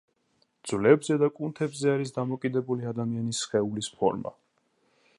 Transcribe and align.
ძვლებზე 0.71 1.17
და 1.25 1.29
კუნთებზე 1.41 1.93
არის 1.97 2.15
დამოკიდებული 2.17 2.91
ადამიანის 2.95 3.43
სხეულის 3.45 3.95
ფორმა. 4.01 4.37